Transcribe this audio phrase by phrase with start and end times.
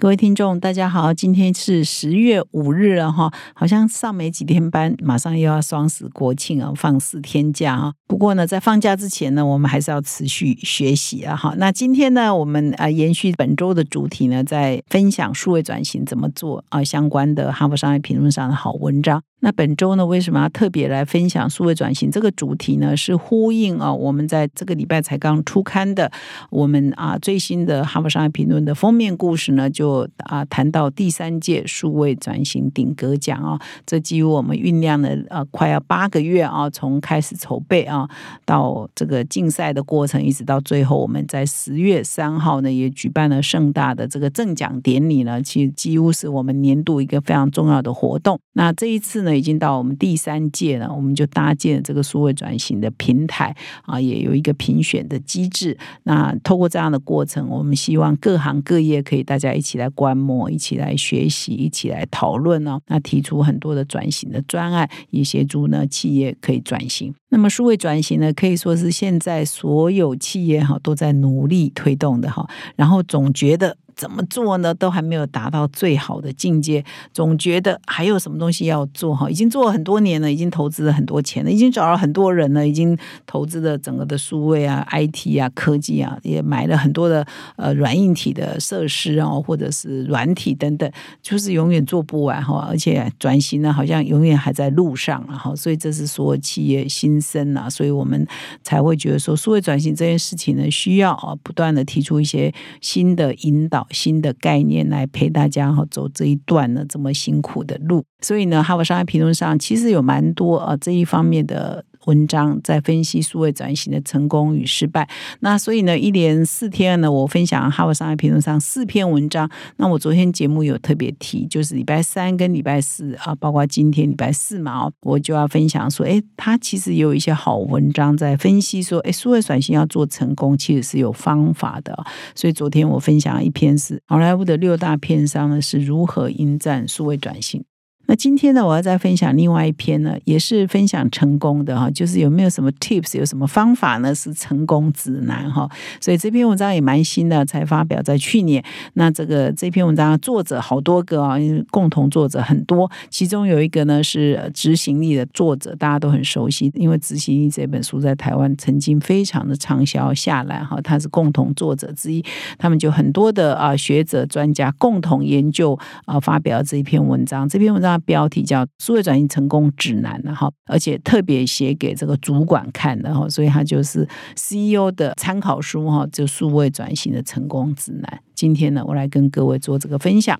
[0.00, 7.92] 各位听众，大家好，今天是十月五日了哈，好像上没几天班，马上又要双十国庆啊，放四天假啊。
[8.06, 11.56] 不过呢，在放假之前呢，我们还是要持续学习啊好。
[11.56, 19.20] 那今天呢，我们啊延续本周的主题呢，在分享数位转型怎么做啊相关的哈佛商业评论上的好文章。
[19.40, 22.96] 那本周呢，为什么要特别来分享数位转型这个主题呢？
[22.96, 26.10] 是呼应啊，我们在这个礼拜才刚出刊的
[26.50, 38.08] 我们啊最新的《哈佛商业评论》的封面故事呢，就啊谈到第三届数位转型顶格奖啊，这基于我们酝酿了呃快要八个月啊，从开始筹备啊
[38.44, 48.40] 到这个竞赛的过程，一直到最后，我们在十月三号呢也举办了盛大的这个赠奖典礼呢，其实几乎是我们年度一个非常重要的活动。
[48.54, 49.27] 那这一次呢？
[49.34, 55.76] 已经到我们第三届了，我们就搭建这个数位转型的平台啊，也有一个评选的机制。
[56.04, 62.80] 那透过这样的过程，我们希望各行各业可以大家一起来观摩，一起来学习，一起来讨论呢。
[62.86, 67.14] 那提出很多的转型的专案，也协助呢企业可以转型。
[67.30, 72.48] 那么数位转型呢，可以说是现在所有企业哈都在努力推动的哈。
[72.76, 73.76] 然后总觉得。
[73.98, 74.72] 怎么做呢？
[74.72, 79.28] 都还没有达到最好的境界，总觉得还有什么东西要做哈。
[79.28, 82.96] 已经做了很多年了，已经投资了很多钱了，已经找了很多人了，已经
[83.26, 90.88] 投资了整个的数位啊、IT 啊、科技啊，也买了很多的呃软硬体的设施啊，或者是软体等等，
[91.20, 92.68] 就是永远做不完哈。
[92.70, 95.52] 而且转型呢，好像永远还在路上了哈。
[95.56, 98.24] 所以这是所有企业新生啊，所以我们
[98.62, 103.87] 才会觉得说，数位转型这件事情呢，需要啊不断的提出一些新的引导。
[103.90, 111.84] 新的概念来陪大家哈走这一段呢这么辛苦的路，所以呢，哈佛商业评论上其实有蛮多啊这一方面的。
[112.06, 115.08] 文章在分析数位转型的成功与失败。
[115.40, 119.50] 那所以呢，一连四天呢，我分享《哈佛商业评论》上四篇文章。
[119.76, 131.96] 那我昨天节目有特别提，就是礼拜三跟礼拜四啊，包括今天礼拜四嘛，我就要分享说，哎，他其实有一些好文章在分析说，哎，数位转型要做成功，其实是有方法的。
[132.34, 137.64] 所以昨天我分享一篇是好莱坞的六大片商呢是如何应战数位转型。
[138.10, 144.14] 那今天呢，我要再分享另外一篇呢，也是分享成功的哈，就是有没有什么 tips，有什么方法呢？
[144.14, 145.68] 是成功指南哈。
[146.00, 148.64] 所以这篇文章也蛮新的，才发表在去年。
[148.94, 151.36] 那这个这篇文章作者好多个啊，
[151.70, 162.24] 共同作者很多，其中有一个呢是执行力的作者，大家都很熟悉，因为执行力这本书在台湾曾经非常的畅销下来哈，他是共同作者之一，
[162.56, 167.97] 他们就很多的啊学者专家共同研究啊发表这一篇文章，这篇文章。
[168.00, 178.20] 标题叫《数位转型成功指南》然后而且特别写给这个主管看的哈，所以它就是 CEO 的参考书哈，就数位转型的成功指南。
[178.34, 180.38] 今天呢，我来跟各位做这个分享。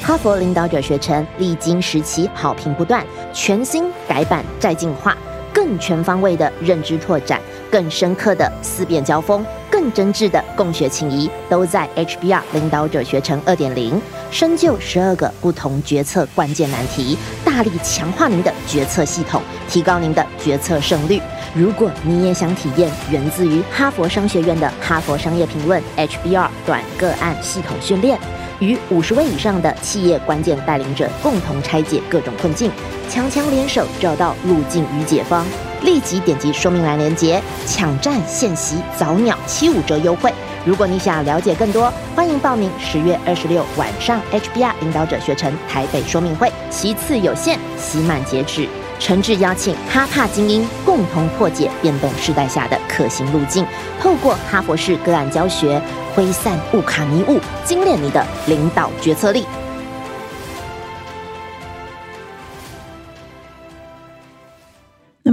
[0.00, 5.16] 哈佛领导者学程历经时期，好评不断，全新改版再进化，
[5.52, 9.44] 更全方位的认知拓展，更深刻的思辨交锋。
[9.70, 13.98] 更真挚的共学情谊，都在 HBR 领导者学程二点零，
[14.32, 21.20] 深究十二个不同决策关键难题，大力强化您的决策系统，提高您的决策胜率。
[21.54, 28.18] 如果你也想体验源自于哈佛商学院的哈佛商业评论 HBR 短个案系统训练，
[28.58, 32.72] 与五十位以上的企业关键带领者共同拆解各种困境，
[33.10, 35.44] 强强联手找到路径与解方。
[35.84, 40.32] 立即点击说明栏链接，抢占现席早鸟七五折优惠。
[40.64, 48.68] 如果你想了解更多，欢迎报名十月二十六晚上 HBR 领导者学程台北说明会，其次有限，期满截止。
[49.00, 53.66] 诚挚邀请哈帕精英共同破解变动时代下的可行路径，
[54.00, 55.82] 透过哈佛式个案教学，
[56.14, 59.44] 挥散误卡迷雾，精炼你的领导决策力。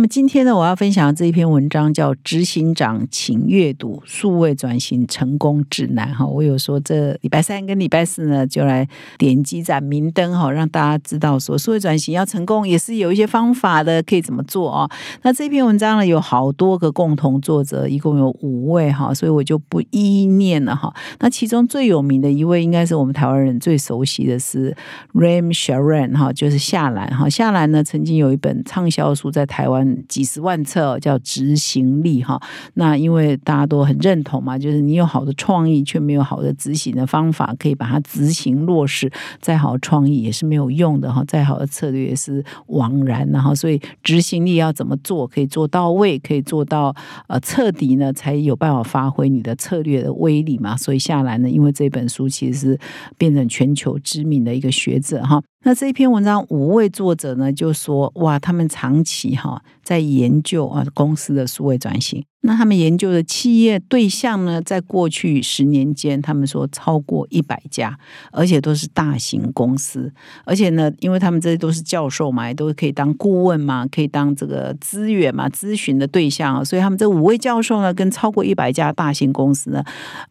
[0.10, 6.26] 今天呢，我要分享的这一篇文章叫《执行长，请阅读数位转型成功指南》哈。
[6.26, 8.88] 我有说这礼拜三跟礼拜四呢，就来
[9.20, 14.90] 点几盏明灯哈，让大家知道说数位转型要成功，也是有一些方法的，可以怎么做啊？
[15.22, 20.92] 那这篇文章呢，有好多个共同作者，一共有五位哈，所以我就不一一念了哈。
[21.20, 24.76] 那其中最有名的一位，应该是我们台湾人最熟悉的是
[25.14, 27.30] Ram Sharan 哈，就是夏兰哈。
[27.30, 29.99] 夏兰呢，曾经有一本畅销书在台湾。
[30.08, 32.42] 几十万册，叫执行力哈。
[32.76, 39.12] 那因为大家都很认同嘛，就是你有好的创意，却没有好的执行的方法，可以把它执行落实，
[39.42, 43.30] 再好的创意也是没有用的哈，再好的策略也是枉然。
[43.32, 46.96] 然后，所以执行力要怎么做，可以做到位，可以做到
[47.28, 50.78] 呃彻底呢，才有办法发挥你的策略的威力嘛。
[50.78, 52.80] 所以下来呢，因为这本书其实是
[53.18, 55.42] 变成全球知名的一个学者哈。
[55.64, 62.24] 那这一篇文章，五位作者呢就说，哇，他们长期哈在研究啊公司的数位转型。
[62.42, 68.00] 那他们研究的企业对象呢，在过去十年间，他们说超过一百家，
[68.32, 70.12] 而且都是大型公司。
[70.46, 76.64] 而且呢，因为他们这些都是教授嘛，也都可以当顾问嘛，可以当这个资源嘛，咨询的对象。
[76.64, 79.84] 所以他们这五位教授呢，跟超过一百家大型公司呢，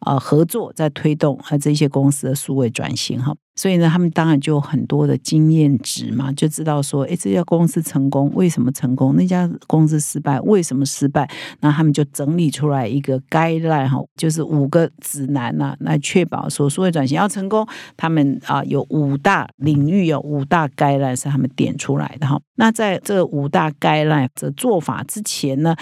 [0.05, 3.35] 呃，合作在推动啊这些公司的数位转型哈。
[3.55, 9.17] 所以呢，他们当然就有很多的经验值嘛，就知道说，哎，这家公司成功为什么成功？
[9.17, 11.29] 那家公司失败为什么失败？
[11.59, 17.67] 那他们就就整理出来一个 guideline 哈，就是五个指南呐，来确保说数位转型要成功。
[17.97, 22.39] 他们啊有五大领域有五大 guideline 是他们点出来的哈。
[22.55, 25.75] 那在这五大 guideline 的做法之前呢，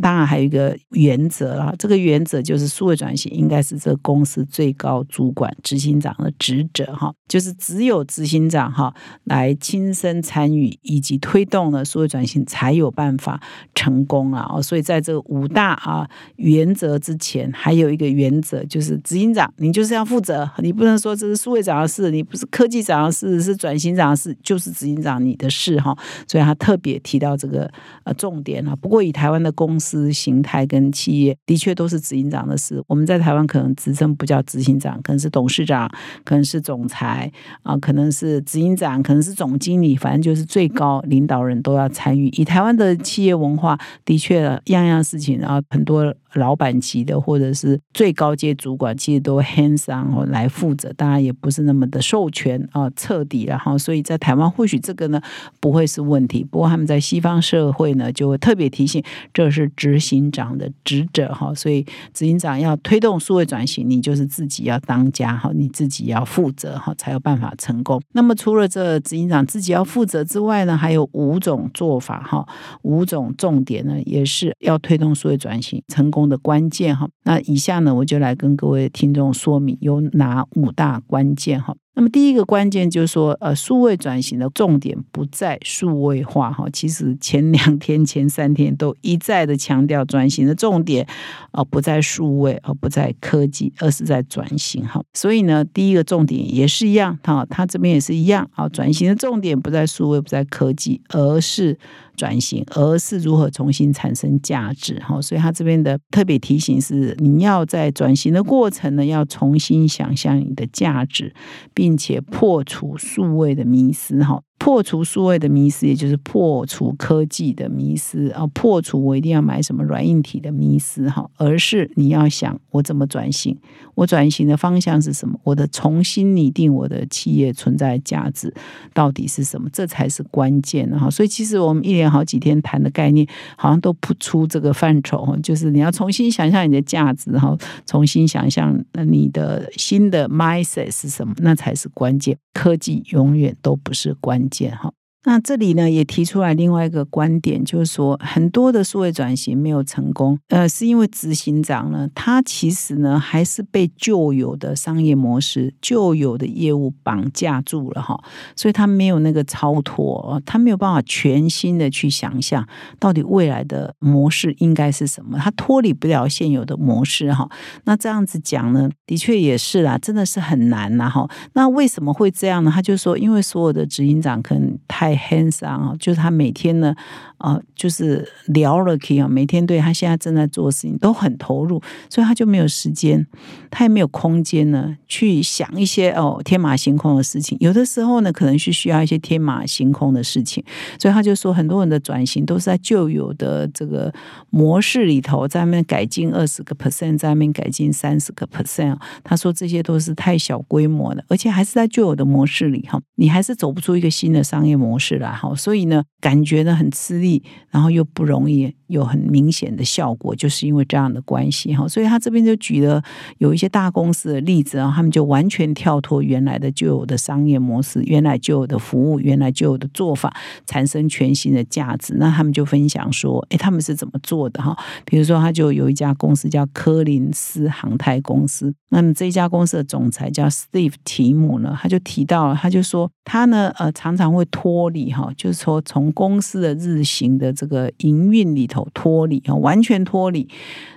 [0.00, 1.74] 当然还有一个原则啦。
[1.76, 7.12] 这个原则就是数位转型应该是这公司最高主管执行长的职责哈。
[7.28, 8.94] 就是只有执行长哈
[9.24, 13.40] 来亲身参与以及推动了数位转型，才有办法
[13.74, 14.46] 成功啊！
[14.52, 16.06] 哦，所以在这五大那啊
[16.36, 25.96] 原则之前，还有一个原则，就是执行长你就是要负责，你不能说这是数位长的事，你不是科技长的事，是转型长的事，就是执行长你的事哈。
[26.28, 27.70] 所以他特别提到这个
[28.04, 28.76] 呃重点啊。
[28.76, 32.82] 不过以台湾的公司形态跟企业，的确都是执行长的事。
[32.86, 35.90] 我们在台湾可能职称不叫执行长，可能是董事长，
[36.24, 37.32] 可能是总裁。
[37.62, 42.28] 啊，可能是执行长，可能是总经理，反正就是最高领导人都要参与。
[42.36, 46.14] 以台湾的企业文化，的确样样事情啊，很多。
[46.34, 55.20] 老板级的或者是最高阶主管，其实都 hands on 来负责，当然也不是那么的授权啊彻底然后，所以在台湾或许这个呢
[55.60, 56.42] 不会是问题。
[56.42, 59.02] 不过他们在西方社会呢就会特别提醒，
[59.32, 61.82] 这是执行长的职责哈，所以
[62.12, 68.02] 执行长要推动数位转型，你就是自己要当家哈，你自己要负责哈，才有办法成功。
[68.12, 72.46] 那么除了这执行长自己要负责之外呢，还有五种做法哈，
[72.82, 76.23] 五种重点呢，也是要推动数位转型成功。
[76.28, 81.74] 的关键哈，那以下呢，我就来跟各位听众说明有哪五大关键哈。
[81.94, 86.66] 那么第一个关键就是说，呃，数位转型的重点不在数位化哈。
[86.72, 91.06] 其实前两天、前三天都一再的强调，转型的重点
[91.52, 95.02] 啊不在数位，而不在科技，而是在转型哈。
[95.14, 101.78] 所以呢，第一个重点也是一样哈，它这边也是一样啊，转型的重点不在数位，不在科技，而是。
[102.16, 111.34] 转型，而是如何重新产生价值哈，所以他这边的特别提醒是，你要在转型的过程呢，要重新想象你的价值，
[111.74, 114.42] 并并且破除数位的迷思哈。
[114.64, 118.46] 破除数位的迷思，也就是破除科技的迷思啊！
[118.54, 123.54] 破除我一定要买什么软硬体的迷思哈，而是你要想我怎么转型，
[123.94, 125.38] 我转型的方向是什么？
[125.44, 128.54] 我的重新拟定我的企业存在价值
[128.94, 129.68] 到底是什么？
[129.70, 131.10] 这才是关键哈！
[131.10, 133.28] 所以其实我们一连好几天谈的概念，
[133.58, 142.34] 好像都不出这个范畴就是你要重新想象你的价值哈，重新想象你的新的 mindset 是什么，那才是关键。
[142.54, 144.92] 科技永远都不是关键哈。
[145.24, 158.22] 那这里呢也提出来另外一个观点，就是说很多的数位转型没有成功，呃，是因为执行长呢，他其实呢还是被旧有的商业模式、旧有的业务绑架住了哈，
[158.54, 162.66] 所以他没有那个超脱，他没有办法全新的去想象
[162.98, 167.48] 到底未来的模式应该是什么，他脱离不了现有的模式哈。
[167.84, 171.26] 那这样子讲呢，的确也是啦，真的是很难呐哈。
[171.54, 172.70] 那为什么会这样呢？
[172.70, 175.13] 他就说，因为所有的执行长可能太。
[175.16, 176.94] Hands on 就是他每天呢，
[177.38, 183.26] 啊，就是聊了 K 啊，每天对他现在正在做的事情都很投入，所以他就没有时间，
[183.70, 187.56] 他也没有空间呢，去想一些哦天马行空的事情。
[187.60, 190.64] 有的时候呢，可能是需要一些天马行空的事情，
[190.98, 194.12] 所以他就说，很多人的转型都是在旧有的这个
[194.50, 198.96] 模式里头，在那边改进二十个 percent，在那边改进三十个 percent。
[199.22, 205.03] 他说这些都是太小规模的，而且还是在旧有的模式里哈，你还是走不出一个新的商业模式。
[205.04, 211.86] 式来哈，所以呢，感觉呢很吃力，然后又不容易有很明显的效果，就是因为这样的关系哈。
[211.86, 213.02] 所以他这边就举了
[213.38, 220.34] 有一些大公司的例子啊，他们就完全跳脱原来的旧有的商业模式，原来旧有的服务，原来旧有的做法，
[220.66, 222.14] 产生全新的价值。
[222.18, 224.76] 那他们就分享说，哎，他们是怎么做的哈？
[225.04, 240.48] 比如说，他就有一家公司叫科林斯航太公司，那么这家公司的总裁叫 Steve 提姆呢，他就提到了，他就说他呢，呃，常常会脱离哈，就是说从公司的日行的这个营运里头脱离啊，完全脱离，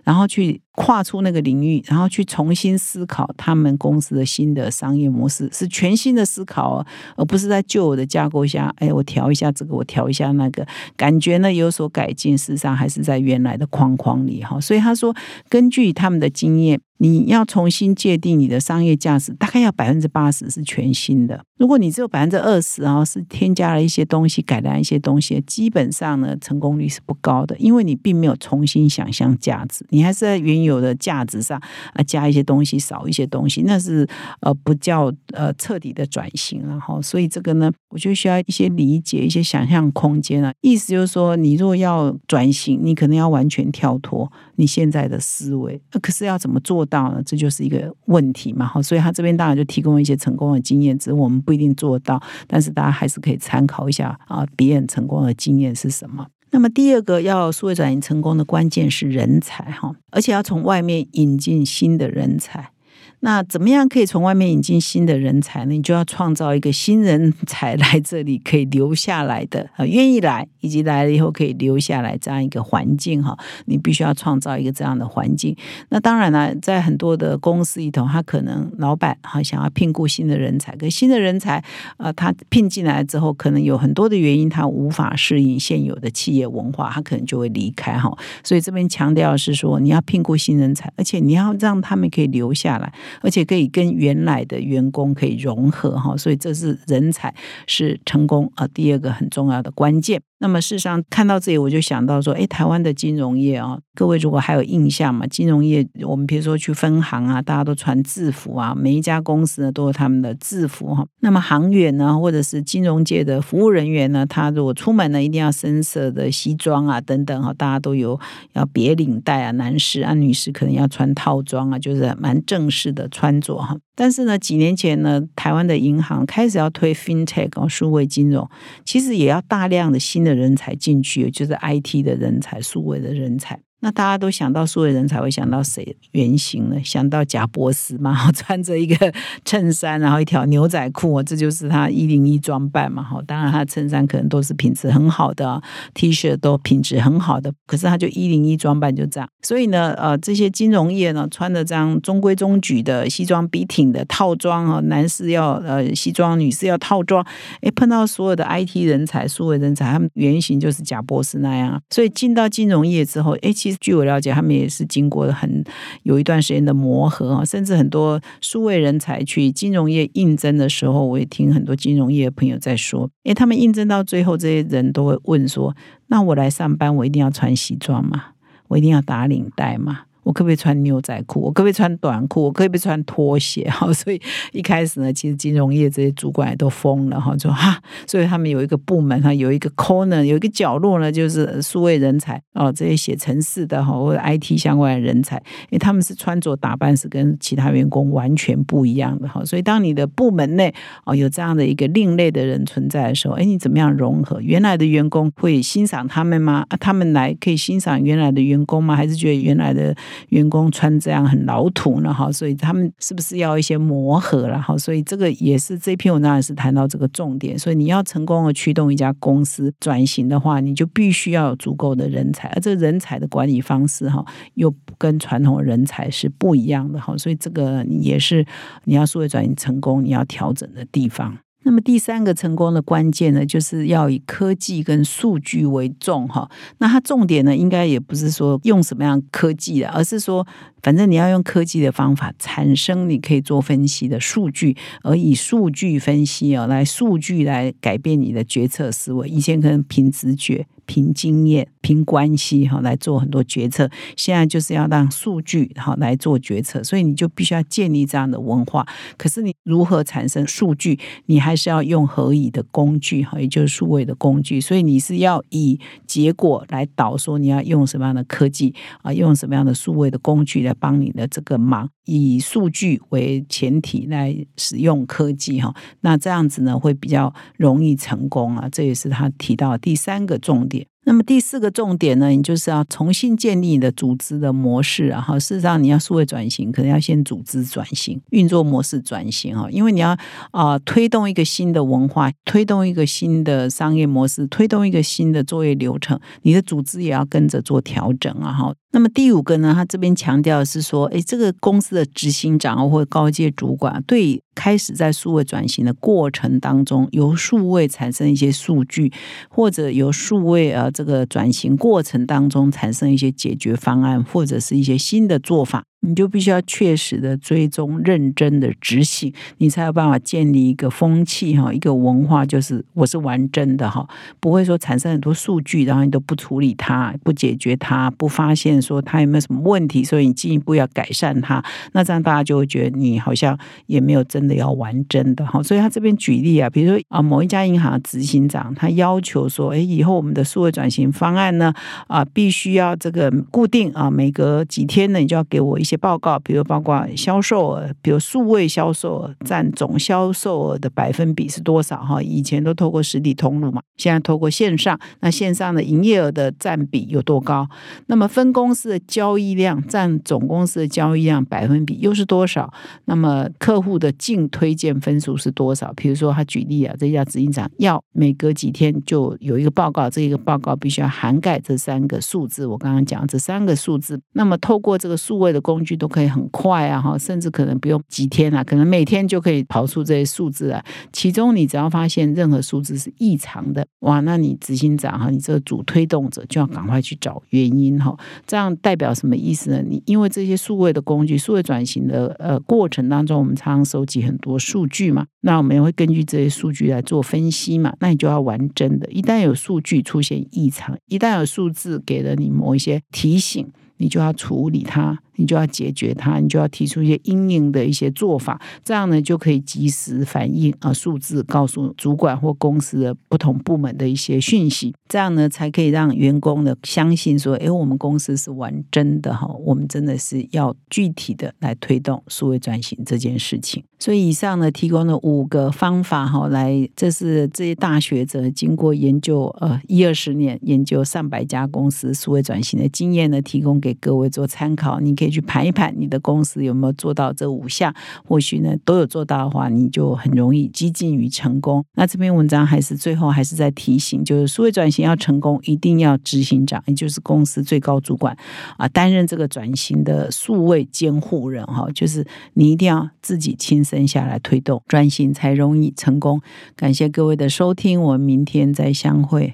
[0.05, 0.61] 然后去。
[0.77, 10.65] 跨出那个领域，然后去重新思考他们公司的新的商业模式，是全新的思考，而不是在旧有的架构下，哎，我调一下这个，我调一下那个，
[10.95, 14.61] 感觉呢有所改进，事实上还是在原来的框框里哈。
[14.61, 15.15] 所以他说，
[15.49, 16.79] 根据他们的经验。
[16.99, 21.39] 你要重新界定你的商业价值，大概要百分之八十是全新的。
[21.59, 31.61] 如果你只有百分之二十啊，是添加了一些东西、改良一些东西，基本上呢，成功率是不高的，因为你并没有重新想象价值，你还是在原有有的价值上
[31.93, 34.07] 啊加一些东西、少一些东西，那是
[34.39, 40.53] 呃不叫呃彻底的转型然后，所以这个呢，我就需要一些理解、一些想象空间啊。
[40.61, 46.87] 意思就是说，你若要转型，你可能要完全跳脱你现在的思维，可是要怎么做？
[46.89, 56.25] 到呢，这就是一个问题嘛，哈，所以他这边当然就提供一些成功的经验，只是我们不一定做到，但是大家还是可以参考一下啊，别人成功的经验是什么。
[56.51, 62.71] 那么第二个要数位转型成功的关键是人才，哈，而且要从外面引进新的人才。
[63.19, 65.73] 那怎么样可以从外面引进新的人才呢？
[65.73, 73.37] 你就要创造一个新人才来这里可以留下来的啊，愿意来以及来了以后可以留下来这样一个环境哈。
[73.65, 75.55] 你必须要创造一个这样的环境。
[75.89, 81.63] 那当然了，在很多的公司里头，他可能老板哈想要聘雇新的人才，可新的人才
[81.97, 88.15] 呃，他聘进来之后，可能有很多的原因，他无法适应现有的企业文化，他可能就会离开哈。
[88.43, 92.93] 所以这边强调是说，你要聘雇新人才，而且你要让他们可以留下来。
[93.21, 97.33] 而且可以跟原来的员工可以融合哈，所以这是人才
[97.65, 100.21] 是成功啊第二个很重要的关键。
[100.39, 111.03] 那么事实上看到这里，我就想到说，哎，台湾的金融业啊，各位如果还有印象嘛，金融业我们比如说去分行啊，大家都穿制服啊，每一家公司呢都有他们的制服哈。
[111.21, 118.19] 那么行员呢，或者是金融界的服务人员呢，他如果出门呢，一定要深色的西装啊等等哈，大家都有
[118.53, 123.75] 要别领带啊，男士啊女士可能要穿套装啊，就是蛮正式的穿着哈。
[123.95, 128.47] 但是呢，几年前呢，台湾的银行开始要推 FinTech 哦，数位金融，
[128.85, 133.59] 其实也要大量的新的人才进去，就是 IT 的人才、数位的人才。
[133.79, 136.75] 那大家都想到数位人才会想到谁原型呢？
[136.83, 139.13] 想到贾博士嘛， 穿着一个
[139.45, 143.03] 衬衫，然后一条牛仔裤，这就是他一零一装扮嘛。
[143.03, 145.61] 哈，当然他的衬衫可能都是品质很好的
[145.93, 149.29] ，T 恤都品质很好的，可是他就一零一装扮就这样。
[149.43, 157.23] 所以呢，呃，这些金融业呢，穿的这样中规中矩的西装笔挺的套装啊，男士要呃西装，女士要套装。
[157.61, 161.79] 哎，碰到所有的 IT 人才、数位人才，他们原型就是贾博士那样。
[161.91, 163.77] 所以进到金融业之后，哎，其实。
[163.79, 165.63] 据我了解，他们也是经过很
[166.03, 175.75] 有一段时间的磨合啊，甚至很多数位人才去金融业应征的时候，我也听很多金融业的朋友在说，诶，他们应征到最后，这些人都会问说
[176.07, 178.25] ：“那我来上班，我一定要穿西装吗？
[178.69, 181.39] 我一定要打领带吗？”我可不可以穿牛仔裤？
[181.39, 182.43] 我可不可以穿短裤？
[182.43, 183.63] 我可不可以穿拖鞋？
[183.71, 200.73] 哈，所以一开始呢，其实金融业这些主管也都疯了哈，说哈，所以他们有一个部门哈，有一个 corner，有一个角落呢，就是数位人才哦，这些写程式的哈，或者 IT 相关的人才，因为他们是穿着打扮是跟其他员工完全不一样的哈，所以当你的部门内
[201.05, 204.41] 哦有这样的一个另类的人存在的时候，哎，你怎么样融合？
[204.41, 206.65] 原来的员工会欣赏他们吗？
[206.67, 208.93] 啊，他们来可以欣赏原来的员工吗？
[208.93, 209.95] 还是觉得原来的？
[210.29, 214.61] 员工穿这样很老土呢，哈，所以他们是不是要一些磨合了？
[214.61, 217.57] 哈，所以这个也是这篇文章也是谈到这个重点。
[217.57, 224.23] 所以你要成功的驱动一家公司转型的话，你就必须要有足够的人才，而这人才的管理方式，哈，
[224.55, 228.45] 又跟传统人才是不一样的，哈，所以这个也是
[228.85, 231.37] 你要数位转型成功你要调整的地方。
[231.67, 236.49] 那么第三个成功的关键呢，就是要以科技跟数据为重哈。
[236.77, 240.47] 那它重点呢，应该也不是说用什么样科技的，而是说，
[240.81, 249.27] 反正你要用科技的方法产生你可以做分析的数据，而以数据分析哦，来数据来改变你的决策思维。
[249.27, 250.65] 以前可能凭直觉。
[250.87, 253.87] 凭经验、凭关系哈来做很多决策。
[254.15, 258.87] 现在就是要让数据哈来做决策，所以你就必须要建立这样的文化。
[259.17, 260.97] 可是你如何产生数据？
[261.27, 264.59] 你还是要用合以的工具哈，也就是数位的工具。
[264.59, 275.75] 所以你是要以结果来导说你要用什么样的科技啊，用什么样的数位的工具来帮你的这个忙，以数据为前提来使用科技哈。
[276.01, 278.69] 那这样子呢会比较容易成功啊。
[278.71, 280.76] 这也是他提到第三个重点。
[280.77, 280.96] воде.
[281.07, 290.17] 那么第四个重点呢，你就是要重新建立你的组织的模式，然后事实上你要数位转型，可能要先组织转型、运作模式转型哈，因为你要
[290.51, 298.75] 啊推动一个新的文化，推动一个新的商业模式，推动一个新的作业流程，你的组织也要跟着做调整啊哈。
[298.91, 309.11] 那么第五个呢，他这边强调是说，哎，这个公司的执行长或高阶主管对开始在数位转型的过程当中，由数位产生一些数据，
[309.49, 315.83] 或者由数位呃这个转型过程当中产生一些解决方案，或者是一些新的做法。
[316.01, 324.07] 你就必须要确实的追踪、认真的执行，你才有办法建立一个风气哈，一个文化，就是我是玩真的哈，
[324.39, 331.63] 不会说产生很多数据，然后你都不处理它、不解决它、不发现说它有没有什么问题，所以你进一步要改善它，
[331.93, 335.61] 那这样大家就会觉得你好像也没有真的要玩真的哈。
[335.63, 341.73] 所以他这边举例啊，比如说啊，某一家银行的执行长，他要求说，哎，以后我们的数位转型方案呢，
[342.07, 345.97] 啊，必须要这个固定啊，每隔几天呢，你就要给我一些。
[345.97, 351.97] 报告，比如包括销售额，比如数位销售额占总销售额的百分比是多少？
[352.05, 357.67] 哈，以前都透过实体通路嘛，现在透过线上，那线上的营业额的占比有多高？
[358.05, 362.71] 那么分公司的交易量占总公司的交易量百分比又是多少？
[363.05, 365.91] 那么客户的净推荐分数是多少？
[365.95, 372.67] 比如说他举例啊，这家执行长要每隔几天就有一个报告，这一个报告必须要涵盖这三个数字。
[372.67, 380.83] 我刚刚讲这三个数字，那么透过这个数位的公工具都可以很快啊，哈，甚至可能不用几天啊，可能每天就可以跑出这些数字来。
[381.13, 388.17] 其中你只要发现任何数字是异常的，哇，那你执行长哈，你这个主推动者就要赶快去找原因哈。
[388.47, 389.83] 这样代表什么意思呢？
[389.87, 397.93] 你因为这些数位的工具，数位转型的呃过程当中，我们常常收集很多数据嘛，那我们也会根据这些数据来做分析嘛。
[397.99, 403.67] 那你就要玩真的，一旦有数据出现异常，一旦有数字给了你某一些提醒，
[403.97, 405.19] 你就要处理它。
[405.37, 423.83] 你就要解决它，你就要提出一些应应的一些做法，这样呢就可以及时反映啊数字，告诉主管或公司的不同部门的一些讯息，这样呢才可以让员工呢相信说，哎，我们公司是玩真的哈，我们真的是要具体的来推动数位转型这件事情。
[423.99, 435.37] 所以以上呢提供了五个方法哈，来这是这些大学者经过研究呃一二十年研究上百家公司数位转型的经验呢，提供给各位做参考，你可以以。
[435.37, 437.93] 去盘一盘你的公司有没有做到这五项，
[438.25, 441.85] 或许呢都有做到的话，你就很容易接近于成功。
[441.93, 448.35] 那这篇文章还是最后还是在提醒，就是数位转型要成功，一定要执行长，也就是公司最高主管
[448.77, 456.41] 啊，担任这个转型的数位监护人哈，就是你一定要自己亲身下来推动转型，才容易成功。
[456.75, 459.53] 感谢各位的收听，我们明天再相会。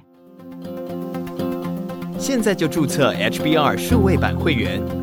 [2.17, 5.02] 现在就注册 HBR 数位版会员。